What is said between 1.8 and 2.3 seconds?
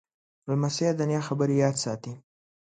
ساتي.